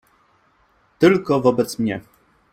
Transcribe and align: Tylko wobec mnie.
Tylko 0.99 1.41
wobec 1.41 1.79
mnie. 1.79 2.01